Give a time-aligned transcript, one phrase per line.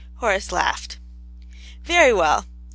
[0.15, 0.97] Horace laughed.
[1.83, 2.47] "Very well.